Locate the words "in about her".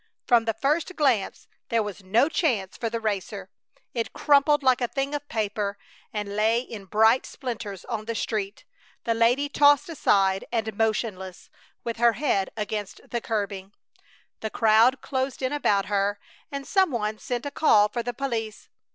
15.43-16.19